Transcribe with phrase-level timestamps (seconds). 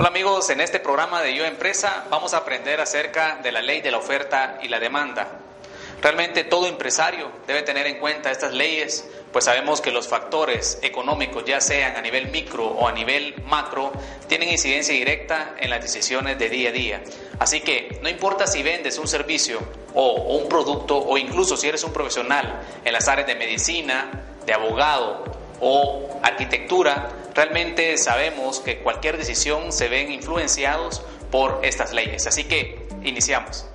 [0.00, 3.82] Hola amigos, en este programa de Yo Empresa vamos a aprender acerca de la ley
[3.82, 5.28] de la oferta y la demanda.
[6.00, 11.44] Realmente todo empresario debe tener en cuenta estas leyes, pues sabemos que los factores económicos,
[11.44, 13.92] ya sean a nivel micro o a nivel macro,
[14.26, 17.02] tienen incidencia directa en las decisiones de día a día.
[17.38, 19.60] Así que no importa si vendes un servicio
[19.92, 24.10] o un producto o incluso si eres un profesional en las áreas de medicina,
[24.46, 32.26] de abogado o arquitectura, realmente sabemos que cualquier decisión se ven influenciados por estas leyes.
[32.26, 33.69] Así que iniciamos.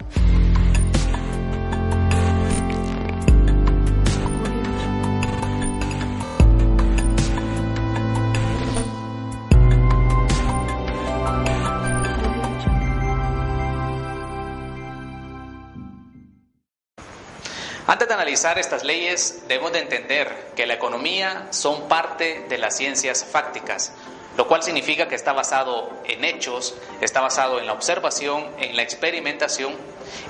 [17.87, 22.75] Antes de analizar estas leyes, debemos de entender que la economía son parte de las
[22.75, 23.91] ciencias fácticas,
[24.37, 28.81] lo cual significa que está basado en hechos, está basado en la observación, en la
[28.81, 29.75] experimentación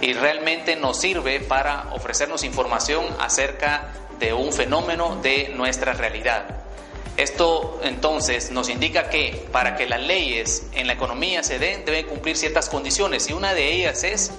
[0.02, 6.46] y realmente nos sirve para ofrecernos información acerca de un fenómeno de nuestra realidad.
[7.16, 12.06] Esto entonces nos indica que para que las leyes en la economía se den deben
[12.08, 14.34] cumplir ciertas condiciones y una de ellas es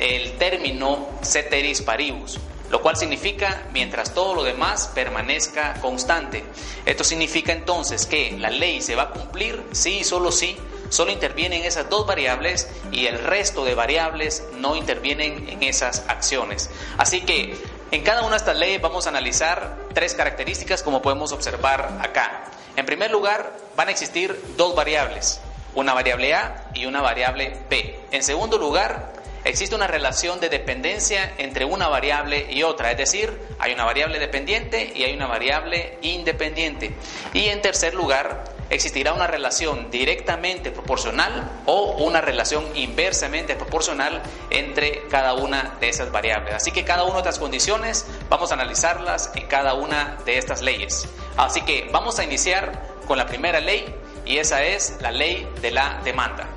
[0.00, 6.44] el término ceteris paribus, lo cual significa mientras todo lo demás permanezca constante.
[6.84, 10.56] Esto significa entonces que la ley se va a cumplir sí y solo sí,
[10.88, 16.70] solo intervienen esas dos variables y el resto de variables no intervienen en esas acciones.
[16.98, 17.56] Así que
[17.90, 22.50] en cada una de estas leyes vamos a analizar tres características como podemos observar acá.
[22.76, 25.40] En primer lugar, van a existir dos variables,
[25.74, 27.98] una variable A y una variable B.
[28.10, 29.12] En segundo lugar,
[29.46, 34.18] existe una relación de dependencia entre una variable y otra, es decir, hay una variable
[34.18, 36.94] dependiente y hay una variable independiente.
[37.32, 45.06] Y en tercer lugar, existirá una relación directamente proporcional o una relación inversamente proporcional entre
[45.08, 46.54] cada una de esas variables.
[46.54, 50.62] Así que cada una de estas condiciones vamos a analizarlas en cada una de estas
[50.62, 51.08] leyes.
[51.36, 55.70] Así que vamos a iniciar con la primera ley y esa es la ley de
[55.70, 56.55] la demanda.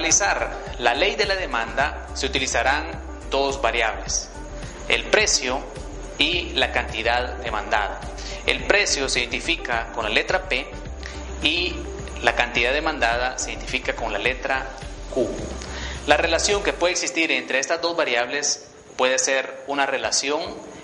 [0.00, 2.86] Analizar la ley de la demanda se utilizarán
[3.30, 4.30] dos variables,
[4.88, 5.62] el precio
[6.16, 8.00] y la cantidad demandada.
[8.46, 10.66] El precio se identifica con la letra P
[11.42, 11.76] y
[12.22, 14.70] la cantidad demandada se identifica con la letra
[15.12, 15.28] Q.
[16.06, 20.40] La relación que puede existir entre estas dos variables puede ser una relación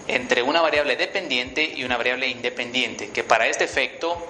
[0.08, 4.26] entre una variable dependiente y una variable independiente, que para este efecto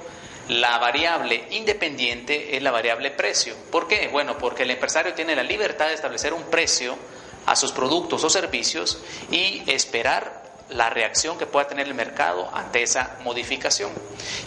[0.48, 3.54] la variable independiente es la variable precio.
[3.70, 4.08] ¿Por qué?
[4.08, 6.96] Bueno, porque el empresario tiene la libertad de establecer un precio
[7.46, 12.82] a sus productos o servicios y esperar la reacción que pueda tener el mercado ante
[12.82, 13.90] esa modificación.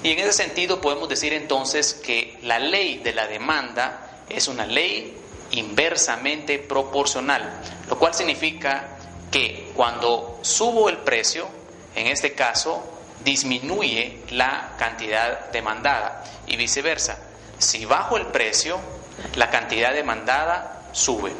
[0.03, 4.65] Y en ese sentido podemos decir entonces que la ley de la demanda es una
[4.65, 5.17] ley
[5.51, 8.97] inversamente proporcional, lo cual significa
[9.31, 11.47] que cuando subo el precio,
[11.95, 17.19] en este caso disminuye la cantidad demandada y viceversa.
[17.57, 18.79] Si bajo el precio,
[19.35, 21.33] la cantidad demandada sube.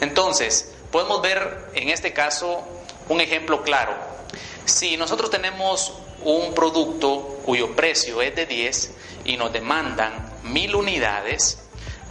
[0.00, 2.66] Entonces, podemos ver en este caso
[3.08, 3.94] un ejemplo claro.
[4.64, 8.90] Si nosotros tenemos un producto cuyo precio es de 10
[9.24, 10.12] y nos demandan
[10.44, 11.58] mil unidades,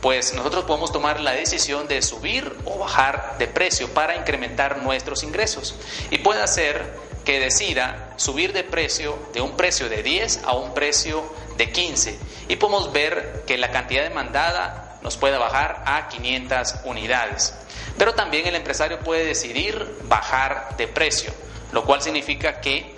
[0.01, 5.23] pues nosotros podemos tomar la decisión de subir o bajar de precio para incrementar nuestros
[5.23, 5.75] ingresos.
[6.09, 10.73] Y puede ser que decida subir de precio de un precio de 10 a un
[10.73, 11.23] precio
[11.55, 12.19] de 15
[12.49, 17.53] y podemos ver que la cantidad demandada nos puede bajar a 500 unidades.
[17.97, 21.31] Pero también el empresario puede decidir bajar de precio,
[21.71, 22.93] lo cual significa que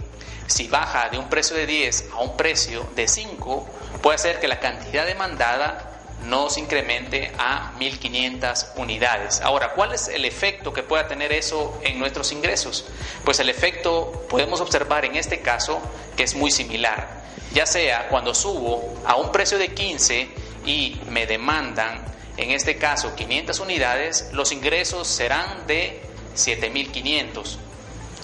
[0.47, 3.69] si baja de un precio de 10 a un precio de 5,
[4.01, 5.90] puede ser que la cantidad demandada
[6.23, 9.41] nos incremente a 1.500 unidades.
[9.41, 12.85] Ahora, ¿cuál es el efecto que pueda tener eso en nuestros ingresos?
[13.23, 15.81] Pues el efecto podemos observar en este caso
[16.15, 17.21] que es muy similar.
[17.53, 20.29] Ya sea cuando subo a un precio de 15
[20.65, 22.05] y me demandan,
[22.37, 26.01] en este caso, 500 unidades, los ingresos serán de
[26.35, 27.57] 7.500.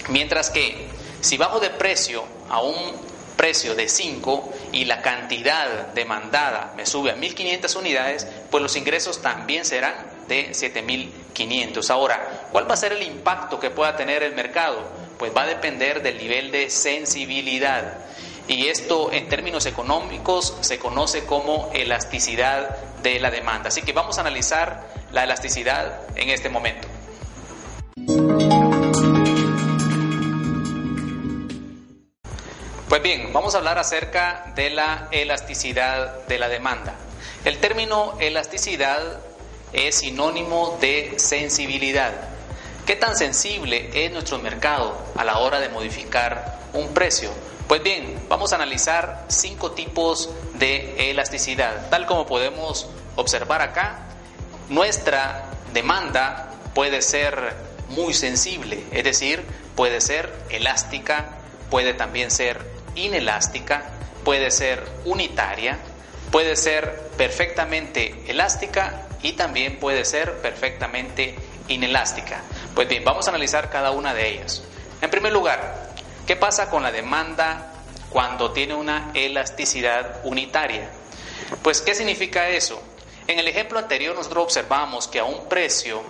[0.09, 0.87] Mientras que
[1.19, 2.75] si bajo de precio a un
[3.35, 9.23] precio de 5 y la cantidad demandada me sube a 1.500 unidades, pues los ingresos
[9.23, 9.95] también serán
[10.27, 11.89] de 7.500.
[11.89, 14.87] Ahora, ¿cuál va a ser el impacto que pueda tener el mercado?
[15.17, 17.97] Pues va a depender del nivel de sensibilidad.
[18.47, 23.69] Y esto en términos económicos se conoce como elasticidad de la demanda.
[23.69, 26.87] Así que vamos a analizar la elasticidad en este momento.
[33.07, 36.95] Bien, vamos a hablar acerca de la elasticidad de la demanda.
[37.45, 39.01] El término elasticidad
[39.71, 42.11] es sinónimo de sensibilidad.
[42.85, 47.31] ¿Qué tan sensible es nuestro mercado a la hora de modificar un precio?
[47.69, 51.89] Pues bien, vamos a analizar cinco tipos de elasticidad.
[51.89, 53.99] Tal como podemos observar acá,
[54.67, 57.55] nuestra demanda puede ser
[57.87, 59.45] muy sensible, es decir,
[59.77, 61.37] puede ser elástica,
[61.69, 63.83] puede también ser inelástica,
[64.23, 65.77] puede ser unitaria,
[66.31, 71.35] puede ser perfectamente elástica y también puede ser perfectamente
[71.67, 72.41] inelástica.
[72.75, 74.63] Pues bien, vamos a analizar cada una de ellas.
[75.01, 75.91] En primer lugar,
[76.25, 77.73] ¿qué pasa con la demanda
[78.09, 80.89] cuando tiene una elasticidad unitaria?
[81.61, 82.81] Pues, ¿qué significa eso?
[83.27, 86.01] En el ejemplo anterior nosotros observamos que a un precio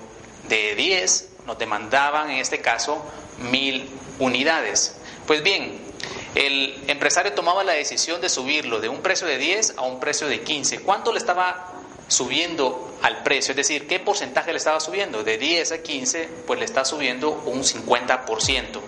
[0.47, 3.03] de 10 nos demandaban en este caso
[3.51, 3.89] mil
[4.19, 4.95] unidades.
[5.25, 5.86] Pues bien,
[6.35, 10.27] el empresario tomaba la decisión de subirlo de un precio de 10 a un precio
[10.27, 10.81] de 15.
[10.81, 11.73] ¿Cuánto le estaba
[12.07, 13.51] subiendo al precio?
[13.51, 15.23] Es decir, ¿qué porcentaje le estaba subiendo?
[15.23, 18.79] De 10 a 15, pues le está subiendo un 50%.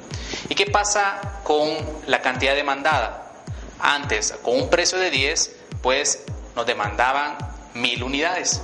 [0.50, 1.70] ¿Y qué pasa con
[2.08, 3.32] la cantidad demandada?
[3.80, 6.24] Antes, con un precio de 10, pues
[6.56, 7.38] nos demandaban
[7.74, 8.62] mil unidades.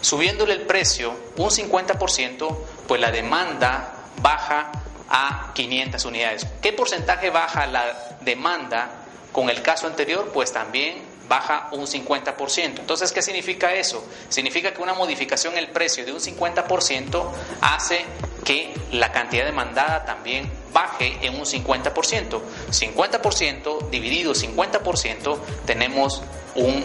[0.00, 2.56] Subiéndole el precio un 50%,
[2.88, 4.72] pues la demanda baja
[5.10, 6.46] a 500 unidades.
[6.62, 8.90] ¿Qué porcentaje baja la demanda
[9.32, 10.30] con el caso anterior?
[10.32, 12.80] Pues también baja un 50%.
[12.80, 14.04] Entonces, ¿qué significa eso?
[14.28, 17.30] Significa que una modificación en el precio de un 50%
[17.60, 18.04] hace
[18.44, 22.40] que la cantidad demandada también baje en un 50%.
[22.70, 26.22] 50% dividido 50% tenemos
[26.56, 26.84] un,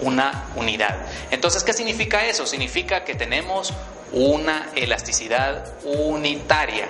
[0.00, 1.04] una unidad.
[1.32, 2.46] Entonces, ¿qué significa eso?
[2.46, 3.72] Significa que tenemos
[4.12, 6.88] una elasticidad unitaria.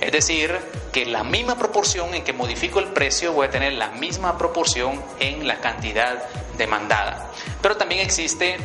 [0.00, 0.56] Es decir,
[0.92, 5.02] que la misma proporción en que modifico el precio voy a tener la misma proporción
[5.20, 6.22] en la cantidad
[6.56, 7.30] demandada.
[7.62, 8.56] Pero también existe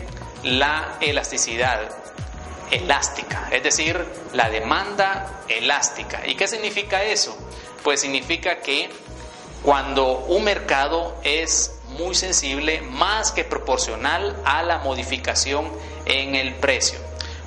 [0.44, 1.90] la elasticidad
[2.72, 6.26] elástica, es decir, la demanda elástica.
[6.26, 7.38] ¿Y qué significa eso?
[7.84, 8.90] Pues significa que
[9.64, 15.70] cuando un mercado es muy sensible, más que proporcional a la modificación
[16.06, 17.00] en el precio.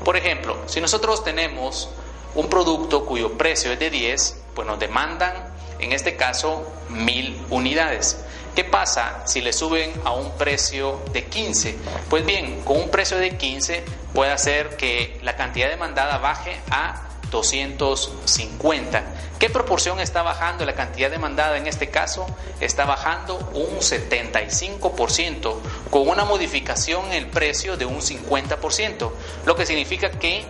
[0.04, 1.88] Por ejemplo, si nosotros tenemos
[2.34, 5.32] un producto cuyo precio es de 10, pues nos demandan,
[5.78, 8.18] en este caso, mil unidades.
[8.54, 11.76] ¿Qué pasa si le suben a un precio de 15?
[12.08, 17.02] Pues bien, con un precio de 15 puede hacer que la cantidad demandada baje a
[17.32, 19.02] 250.
[19.40, 22.26] ¿Qué proporción está bajando la cantidad demandada en este caso?
[22.60, 25.56] Está bajando un 75%
[25.90, 29.10] con una modificación en el precio de un 50%,
[29.46, 30.44] lo que significa que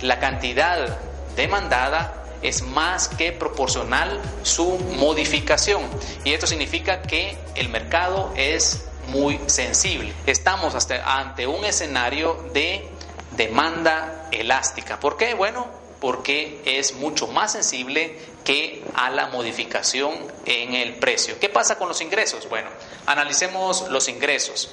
[0.00, 0.98] la cantidad
[1.36, 5.82] demandada es más que proporcional su modificación.
[6.24, 10.12] Y esto significa que el mercado es muy sensible.
[10.26, 12.88] Estamos hasta ante un escenario de
[13.36, 14.98] demanda elástica.
[15.00, 15.34] ¿Por qué?
[15.34, 15.66] Bueno,
[16.00, 20.14] porque es mucho más sensible que a la modificación
[20.46, 21.38] en el precio.
[21.38, 22.48] ¿Qué pasa con los ingresos?
[22.48, 22.70] Bueno,
[23.06, 24.70] analicemos los ingresos.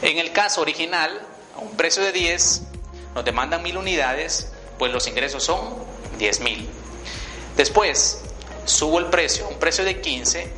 [0.00, 1.20] En el caso original,
[1.54, 2.62] a un precio de 10,
[3.14, 5.60] nos demandan mil unidades, pues los ingresos son
[6.18, 6.68] 10 mil.
[7.56, 8.22] Después,
[8.64, 10.50] subo el precio, un precio de 15,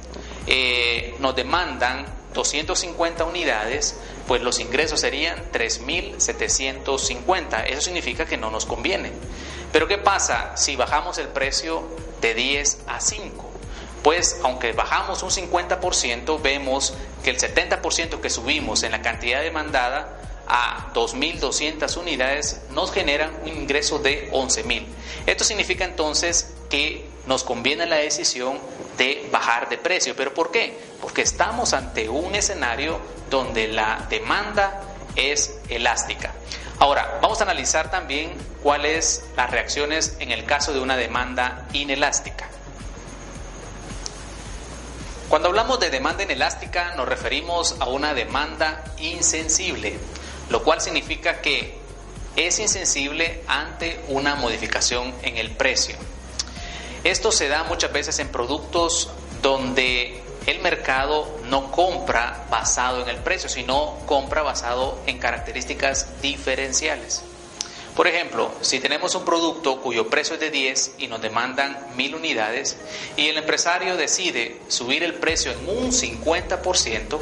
[0.47, 7.65] eh, nos demandan 250 unidades, pues los ingresos serían 3.750.
[7.67, 9.13] Eso significa que no nos conviene.
[9.73, 11.85] Pero ¿qué pasa si bajamos el precio
[12.21, 13.51] de 10 a 5?
[14.03, 16.93] Pues aunque bajamos un 50%, vemos
[17.23, 23.49] que el 70% que subimos en la cantidad demandada a 2.200 unidades nos generan un
[23.49, 24.85] ingreso de 11.000.
[25.27, 28.59] Esto significa entonces que nos conviene la decisión
[28.99, 30.15] de bajar de precio.
[30.17, 30.79] ¿Pero por qué?
[31.01, 34.83] Porque estamos ante un escenario donde la demanda
[35.17, 36.33] es elástica.
[36.79, 38.33] Ahora, vamos a analizar también
[38.63, 42.49] cuáles las reacciones en el caso de una demanda inelástica.
[45.29, 49.99] Cuando hablamos de demanda inelástica nos referimos a una demanda insensible
[50.51, 51.79] lo cual significa que
[52.37, 55.97] es insensible ante una modificación en el precio.
[57.05, 59.11] Esto se da muchas veces en productos
[59.43, 67.23] donde el mercado no compra basado en el precio, sino compra basado en características diferenciales.
[67.95, 72.17] Por ejemplo, si tenemos un producto cuyo precio es de 10 y nos demandan 1000
[72.17, 72.77] unidades
[73.17, 77.21] y el empresario decide subir el precio en un 50%,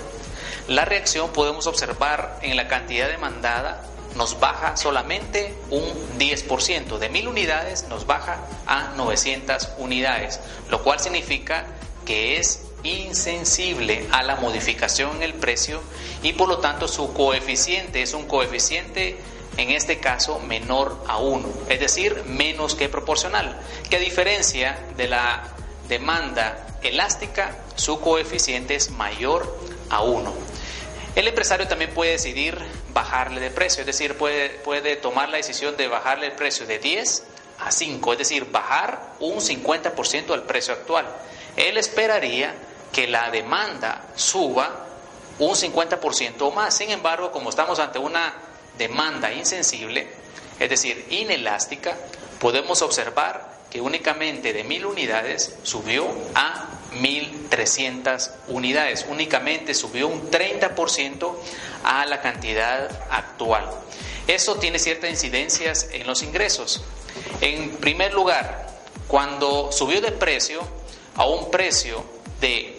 [0.69, 3.83] la reacción podemos observar en la cantidad demandada
[4.17, 5.83] nos baja solamente un
[6.19, 10.41] 10%, de 1000 unidades nos baja a 900 unidades,
[10.71, 11.67] lo cual significa
[12.05, 15.81] que es insensible a la modificación en el precio
[16.23, 19.19] y por lo tanto su coeficiente es un coeficiente
[19.57, 25.09] en este caso menor a 1, es decir, menos que proporcional, que a diferencia de
[25.09, 25.45] la
[25.89, 29.59] demanda elástica, su coeficiente es mayor
[29.91, 30.52] a 1.
[31.15, 32.59] El empresario también puede decidir
[32.95, 36.79] bajarle de precio, es decir, puede, puede tomar la decisión de bajarle el precio de
[36.79, 37.25] 10
[37.59, 41.07] a 5, es decir, bajar un 50% al precio actual.
[41.57, 42.55] Él esperaría
[42.93, 44.87] que la demanda suba
[45.39, 46.77] un 50% o más.
[46.77, 48.33] Sin embargo, como estamos ante una
[48.79, 50.09] demanda insensible,
[50.59, 51.95] es decir, inelástica,
[52.39, 56.69] podemos observar que únicamente de 1000 unidades subió a
[57.01, 61.35] 1300 unidades, únicamente subió un 30%
[61.85, 63.69] a la cantidad actual.
[64.27, 66.83] Eso tiene ciertas incidencias en los ingresos.
[67.41, 68.69] En primer lugar,
[69.09, 70.63] cuando subió de precio
[71.17, 72.05] a un precio
[72.41, 72.79] de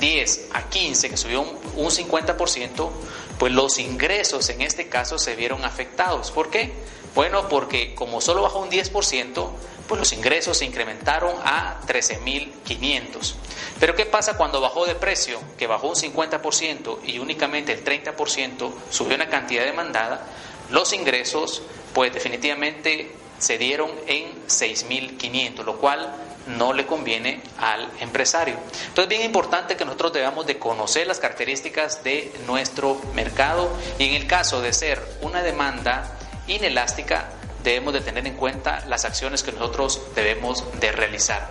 [0.00, 2.90] 10 a 15, que subió un, 50%,
[3.38, 6.30] pues los ingresos en este caso se vieron afectados.
[6.30, 6.72] ¿Por qué?
[7.16, 9.48] Bueno, porque como solo bajó un 10%,
[9.88, 13.34] pues los ingresos se incrementaron a 13.500.
[13.80, 18.70] Pero ¿qué pasa cuando bajó de precio, que bajó un 50% y únicamente el 30%
[18.90, 20.26] subió una cantidad demandada?
[20.70, 21.62] Los ingresos,
[21.94, 26.14] pues definitivamente se dieron en 6.500, lo cual
[26.46, 28.56] no le conviene al empresario.
[28.88, 34.04] Entonces es bien importante que nosotros debamos de conocer las características de nuestro mercado y
[34.04, 36.15] en el caso de ser una demanda
[36.46, 37.28] inelástica,
[37.62, 41.50] debemos de tener en cuenta las acciones que nosotros debemos de realizar.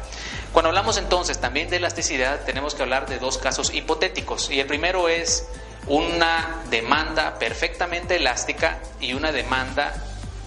[0.54, 4.68] Cuando hablamos entonces también de elasticidad, tenemos que hablar de dos casos hipotéticos y el
[4.68, 5.48] primero es
[5.88, 9.94] una demanda perfectamente elástica y una demanda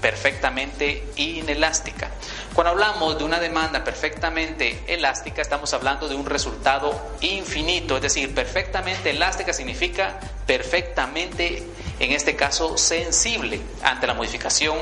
[0.00, 2.10] perfectamente inelástica.
[2.54, 8.34] Cuando hablamos de una demanda perfectamente elástica, estamos hablando de un resultado infinito, es decir,
[8.34, 11.64] perfectamente elástica significa perfectamente,
[12.00, 14.76] en este caso, sensible ante la modificación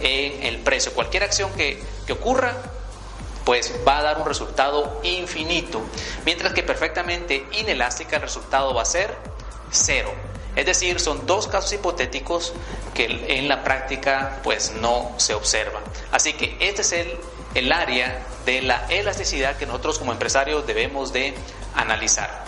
[0.00, 0.92] en el precio.
[0.92, 2.56] Cualquier acción que, que ocurra
[3.44, 5.82] pues va a dar un resultado infinito,
[6.24, 9.14] mientras que perfectamente inelástica el resultado va a ser
[9.70, 10.12] cero.
[10.56, 12.52] Es decir, son dos casos hipotéticos
[12.92, 15.82] que en la práctica pues no se observan.
[16.10, 17.16] Así que este es el,
[17.54, 21.34] el área de la elasticidad que nosotros como empresarios debemos de
[21.74, 22.44] analizar.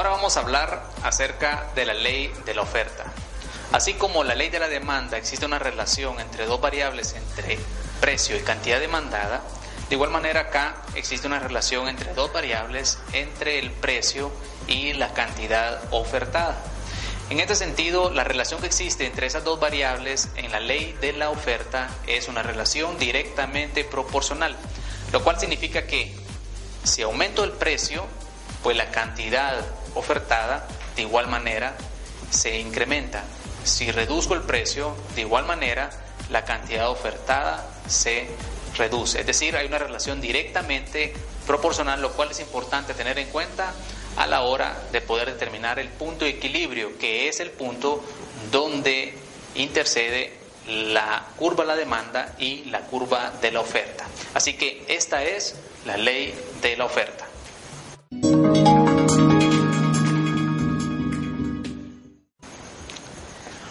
[0.00, 3.04] Ahora vamos a hablar acerca de la ley de la oferta.
[3.70, 7.58] Así como la ley de la demanda existe una relación entre dos variables, entre
[8.00, 9.42] precio y cantidad demandada,
[9.90, 14.32] de igual manera acá existe una relación entre dos variables, entre el precio
[14.66, 16.56] y la cantidad ofertada.
[17.28, 21.12] En este sentido, la relación que existe entre esas dos variables en la ley de
[21.12, 24.56] la oferta es una relación directamente proporcional,
[25.12, 26.16] lo cual significa que
[26.84, 28.06] si aumento el precio,
[28.62, 29.62] pues la cantidad
[29.94, 30.66] ofertada
[30.96, 31.76] de igual manera
[32.30, 33.24] se incrementa.
[33.64, 35.90] Si reduzco el precio, de igual manera
[36.30, 38.28] la cantidad ofertada se
[38.76, 39.20] reduce.
[39.20, 41.12] Es decir, hay una relación directamente
[41.46, 43.72] proporcional, lo cual es importante tener en cuenta
[44.16, 48.04] a la hora de poder determinar el punto de equilibrio, que es el punto
[48.50, 49.14] donde
[49.54, 54.06] intercede la curva de la demanda y la curva de la oferta.
[54.34, 57.26] Así que esta es la ley de la oferta.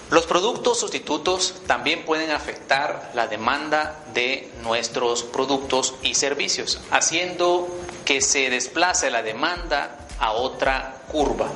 [0.09, 7.67] Los productos sustitutos también pueden afectar la demanda de nuestros productos y servicios, haciendo
[8.05, 11.51] que se desplace la demanda a otra curva.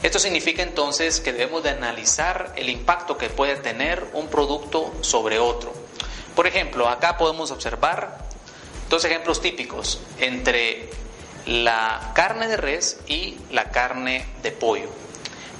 [0.00, 5.40] Esto significa entonces que debemos de analizar el impacto que puede tener un producto sobre
[5.40, 5.72] otro.
[6.36, 8.18] Por ejemplo, acá podemos observar
[8.88, 10.88] dos ejemplos típicos entre
[11.46, 14.88] la carne de res y la carne de pollo.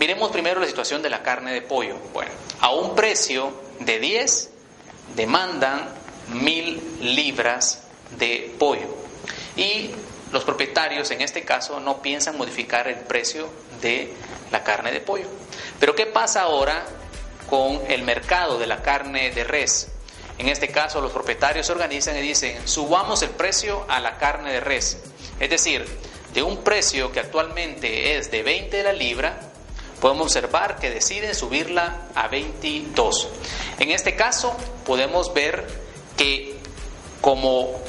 [0.02, 1.96] Miremos primero la situación de la carne de pollo.
[2.12, 4.50] Bueno, a un precio de 10
[5.14, 5.88] demandan
[6.32, 7.84] mil libras
[8.18, 8.88] de pollo.
[9.54, 9.92] Y
[10.32, 13.48] los propietarios en este caso no piensan modificar el precio
[13.80, 14.12] de
[14.50, 15.28] la carne de pollo.
[15.78, 16.84] Pero ¿qué pasa ahora
[17.48, 19.86] con el mercado de la carne de res?
[20.36, 24.52] En este caso los propietarios se organizan y dicen, subamos el precio a la carne
[24.52, 25.00] de res.
[25.38, 25.86] Es decir,
[26.34, 29.51] de un precio que actualmente es de 20 de la libra,
[30.02, 33.28] podemos observar que deciden subirla a 22.
[33.78, 35.64] En este caso podemos ver
[36.16, 36.56] que
[37.20, 37.80] como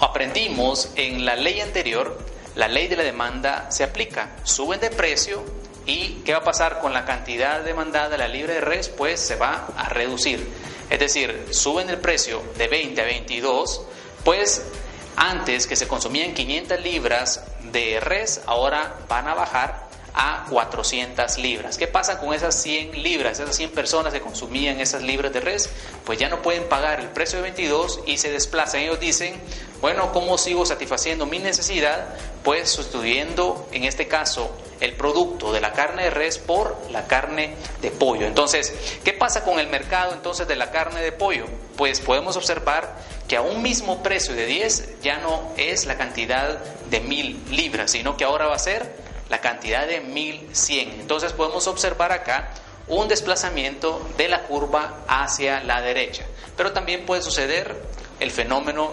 [0.00, 2.18] aprendimos en la ley anterior,
[2.56, 5.44] la ley de la demanda se aplica, suben de precio
[5.86, 8.88] y ¿qué va a pasar con la cantidad demandada de la libre de res?
[8.88, 10.44] Pues se va a reducir.
[10.90, 13.82] es decir, suben el precio de 20 a 22,
[14.24, 14.66] pues
[15.14, 21.78] antes que se consumían 500 libras de res, ahora van a bajar a 400 libras.
[21.78, 23.40] ¿Qué pasa con esas 100 libras?
[23.40, 25.70] Esas 100 personas que consumían esas libras de res,
[26.04, 28.80] pues ya no pueden pagar el precio de 22 y se desplazan.
[28.80, 29.40] Ellos dicen,
[29.80, 32.08] bueno, ¿cómo sigo satisfaciendo mi necesidad?
[32.42, 37.54] Pues sustituyendo, en este caso, el producto de la carne de res por la carne
[37.80, 38.26] de pollo.
[38.26, 41.46] Entonces, ¿qué pasa con el mercado entonces de la carne de pollo?
[41.76, 42.96] Pues podemos observar
[43.28, 46.58] que a un mismo precio de 10 ya no es la cantidad
[46.90, 49.01] de mil libras, sino que ahora va a ser
[49.32, 51.00] la cantidad de 1100.
[51.00, 52.50] Entonces podemos observar acá
[52.86, 56.26] un desplazamiento de la curva hacia la derecha.
[56.54, 57.82] Pero también puede suceder
[58.20, 58.92] el fenómeno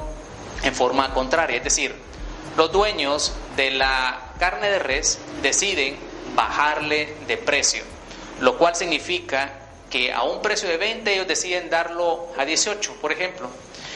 [0.64, 1.94] en forma contraria, es decir,
[2.56, 5.98] los dueños de la carne de res deciden
[6.36, 7.84] bajarle de precio,
[8.40, 9.52] lo cual significa
[9.90, 13.50] que a un precio de 20 ellos deciden darlo a 18, por ejemplo.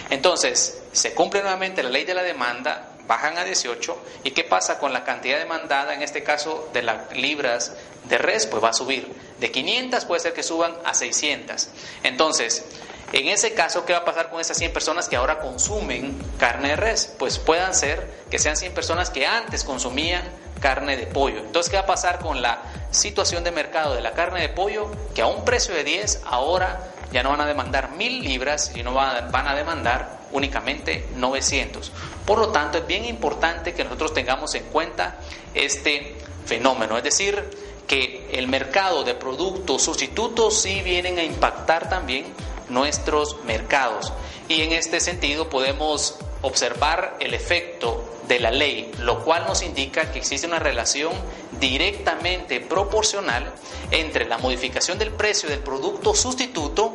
[0.09, 4.79] Entonces, se cumple nuevamente la ley de la demanda, bajan a 18 y qué pasa
[4.79, 7.73] con la cantidad demandada, en este caso de las libras
[8.05, 9.11] de res, pues va a subir.
[9.39, 11.69] De 500 puede ser que suban a 600.
[12.03, 12.63] Entonces,
[13.13, 16.69] en ese caso, ¿qué va a pasar con esas 100 personas que ahora consumen carne
[16.69, 17.13] de res?
[17.19, 20.23] Pues puedan ser que sean 100 personas que antes consumían
[20.63, 21.39] carne de pollo.
[21.39, 24.89] Entonces, ¿qué va a pasar con la situación de mercado de la carne de pollo?
[25.13, 28.93] Que a un precio de 10 ahora ya no van a demandar 1000 libras, sino
[28.93, 31.91] van a demandar únicamente 900.
[32.25, 35.17] Por lo tanto, es bien importante que nosotros tengamos en cuenta
[35.53, 36.15] este
[36.45, 37.43] fenómeno, es decir,
[37.85, 42.33] que el mercado de productos sustitutos sí vienen a impactar también
[42.69, 44.13] nuestros mercados.
[44.47, 50.11] Y en este sentido podemos observar el efecto de la ley, lo cual nos indica
[50.11, 51.13] que existe una relación
[51.59, 53.53] directamente proporcional
[53.91, 56.93] entre la modificación del precio del producto sustituto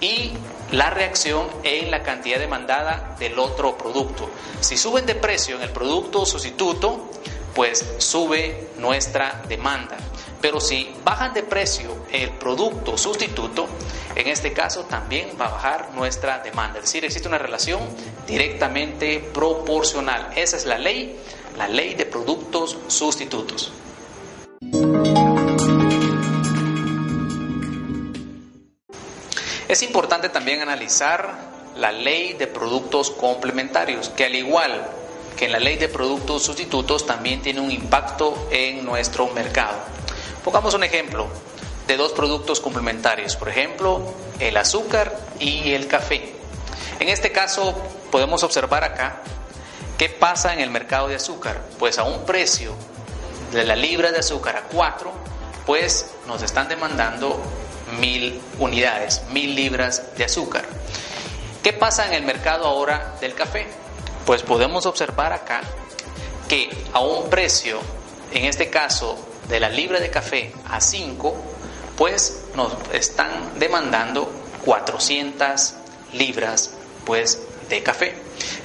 [0.00, 0.32] y
[0.72, 4.28] la reacción en la cantidad demandada del otro producto.
[4.60, 7.08] Si suben de precio en el producto sustituto,
[7.54, 9.96] pues sube nuestra demanda.
[10.44, 13.66] Pero si bajan de precio el producto sustituto,
[14.14, 16.80] en este caso también va a bajar nuestra demanda.
[16.80, 17.80] Es decir, existe una relación
[18.26, 20.32] directamente proporcional.
[20.36, 21.18] Esa es la ley,
[21.56, 23.72] la ley de productos sustitutos.
[29.66, 31.38] Es importante también analizar
[31.74, 34.90] la ley de productos complementarios, que al igual
[35.38, 40.03] que en la ley de productos sustitutos también tiene un impacto en nuestro mercado.
[40.42, 41.28] Pongamos un ejemplo
[41.86, 46.34] de dos productos complementarios, por ejemplo, el azúcar y el café.
[47.00, 47.74] En este caso
[48.10, 49.20] podemos observar acá
[49.98, 51.60] qué pasa en el mercado de azúcar.
[51.78, 52.74] Pues a un precio
[53.52, 55.12] de la libra de azúcar a 4,
[55.66, 57.40] pues nos están demandando
[58.00, 60.64] mil unidades, mil libras de azúcar.
[61.62, 63.66] ¿Qué pasa en el mercado ahora del café?
[64.26, 65.62] Pues podemos observar acá
[66.48, 67.80] que a un precio,
[68.32, 71.36] en este caso de la libra de café a 5,
[71.96, 74.30] pues nos están demandando
[74.64, 75.74] 400
[76.12, 78.14] libras pues de café.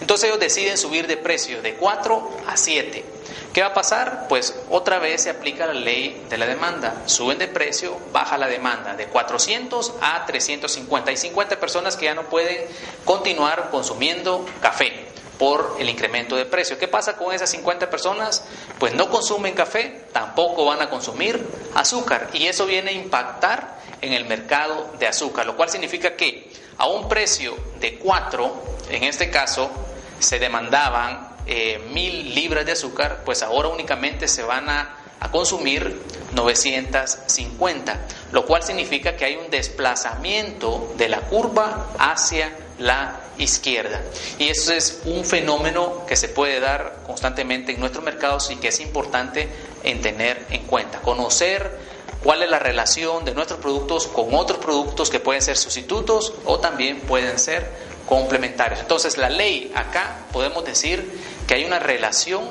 [0.02, 3.06] Entonces ellos deciden subir de precio de 4 a 7.
[3.54, 4.28] ¿Qué va a pasar?
[4.30, 7.04] Pues otra vez se aplica la ley de la demanda.
[7.08, 11.10] Suben de precio, baja la demanda de 400 a 350.
[11.10, 12.58] Hay 50 personas que ya no pueden
[13.06, 15.09] continuar consumiendo café
[15.40, 16.78] por el incremento de precio.
[16.78, 18.44] ¿Qué pasa con esas 50 personas?
[18.78, 24.14] Pues no consumen café, tampoco van a consumir azúcar y eso viene a impactar en
[24.14, 29.30] el mercado de azúcar, lo cual significa que a un precio de 4, en este
[29.30, 29.72] caso,
[30.20, 36.02] se demandaban eh, mil libras de azúcar, pues ahora únicamente se van a, a consumir
[36.34, 38.00] 950,
[38.34, 44.02] lo cual significa que hay un desplazamiento de la curva hacia la izquierda.
[44.38, 48.68] Y eso es un fenómeno que se puede dar constantemente en nuestros mercados y que
[48.68, 49.50] es importante
[49.84, 51.02] en tener en cuenta.
[51.02, 51.80] Conocer
[52.24, 56.60] cuál es la relación de nuestros productos con otros productos que pueden ser sustitutos o
[56.60, 57.70] también pueden ser
[58.06, 58.80] complementarios.
[58.80, 61.10] Entonces, la ley acá podemos decir
[61.48, 62.44] que hay una relación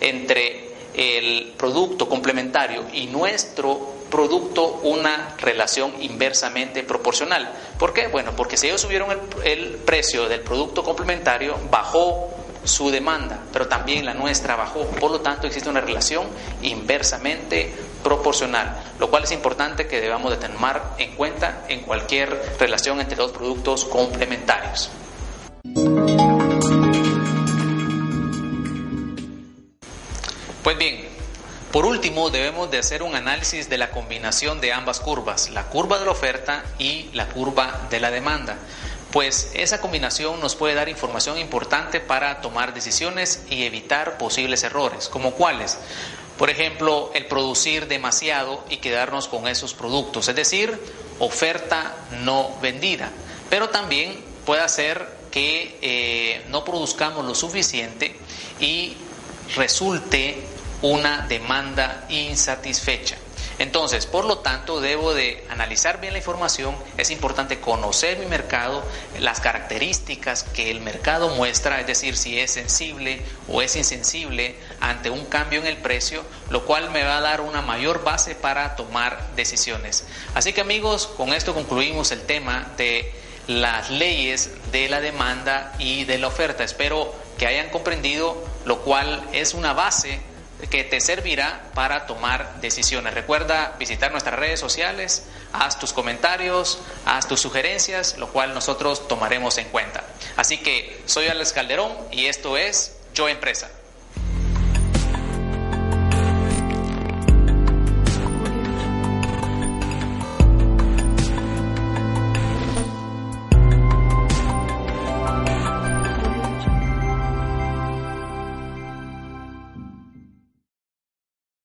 [0.00, 0.65] entre
[0.96, 7.52] el producto complementario y nuestro producto una relación inversamente proporcional.
[7.78, 8.08] ¿Por qué?
[8.08, 9.10] Bueno, porque si ellos subieron
[9.44, 12.30] el, precio del producto complementario, bajó
[12.64, 14.80] su demanda, pero también la nuestra bajó.
[14.86, 16.26] Por lo tanto, existe una relación
[16.62, 20.56] inversamente proporcional, lo cual es importante que debamos de tener
[20.98, 24.90] en cuenta en cualquier relación entre dos productos complementarios.
[30.66, 31.06] Pues bien,
[31.70, 36.00] por último debemos de hacer un análisis de la combinación de ambas curvas, la curva
[36.00, 38.58] de la oferta y la curva de la demanda.
[39.12, 45.08] pues esa combinación nos puede dar información importante para tomar decisiones y evitar posibles errores,
[45.08, 45.78] como cuáles.
[46.36, 50.76] Por ejemplo, el producir demasiado y quedarnos con esos productos, es decir,
[51.20, 53.12] oferta no vendida.
[53.48, 58.16] Pero también puede hacer que eh, no produzcamos lo suficiente
[58.58, 58.96] y
[59.54, 63.16] resulte una demanda insatisfecha.
[63.58, 68.84] Entonces, por lo tanto, debo de analizar bien la información, es importante conocer mi mercado,
[69.18, 75.08] las características que el mercado muestra, es decir, si es sensible o es insensible ante
[75.08, 78.76] un cambio en el precio, lo cual me va a dar una mayor base para
[78.76, 80.04] tomar decisiones.
[80.34, 83.10] Así que amigos, con esto concluimos el tema de
[83.46, 86.62] las leyes de la demanda y de la oferta.
[86.62, 90.20] Espero que hayan comprendido, lo cual es una base
[90.70, 93.14] que te servirá para tomar decisiones.
[93.14, 99.58] Recuerda visitar nuestras redes sociales, haz tus comentarios, haz tus sugerencias, lo cual nosotros tomaremos
[99.58, 100.04] en cuenta.
[100.36, 103.70] Así que soy Alex Calderón y esto es Yo Empresa.